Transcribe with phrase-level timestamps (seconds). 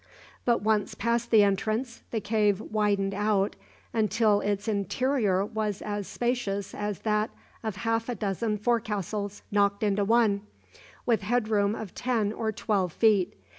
[0.45, 3.55] But once past the entrance the cave widened out
[3.93, 7.29] until its interior was as spacious as that
[7.61, 10.41] of half a dozen forecastles knocked into one,
[11.05, 13.35] with head room of ten or twelve feet.